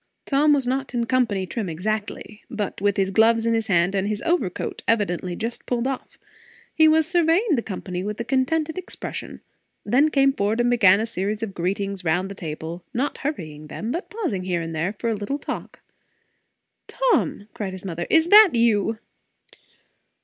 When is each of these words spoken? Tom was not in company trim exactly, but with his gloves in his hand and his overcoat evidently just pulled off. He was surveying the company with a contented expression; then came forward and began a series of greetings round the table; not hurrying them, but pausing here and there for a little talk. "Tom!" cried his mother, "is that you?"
Tom 0.25 0.51
was 0.51 0.65
not 0.65 0.95
in 0.95 1.05
company 1.05 1.45
trim 1.45 1.69
exactly, 1.69 2.43
but 2.49 2.81
with 2.81 2.97
his 2.97 3.11
gloves 3.11 3.45
in 3.45 3.53
his 3.53 3.67
hand 3.67 3.93
and 3.93 4.07
his 4.07 4.19
overcoat 4.23 4.81
evidently 4.87 5.35
just 5.35 5.67
pulled 5.67 5.85
off. 5.85 6.17
He 6.73 6.87
was 6.87 7.05
surveying 7.05 7.53
the 7.53 7.61
company 7.61 8.03
with 8.03 8.19
a 8.19 8.23
contented 8.23 8.79
expression; 8.79 9.41
then 9.85 10.09
came 10.09 10.33
forward 10.33 10.59
and 10.59 10.71
began 10.71 10.99
a 10.99 11.05
series 11.05 11.43
of 11.43 11.53
greetings 11.53 12.03
round 12.03 12.29
the 12.29 12.33
table; 12.33 12.83
not 12.95 13.19
hurrying 13.19 13.67
them, 13.67 13.91
but 13.91 14.09
pausing 14.09 14.43
here 14.45 14.59
and 14.59 14.73
there 14.73 14.91
for 14.91 15.07
a 15.11 15.15
little 15.15 15.37
talk. 15.37 15.81
"Tom!" 16.87 17.47
cried 17.53 17.73
his 17.73 17.85
mother, 17.85 18.07
"is 18.09 18.29
that 18.29 18.55
you?" 18.55 18.97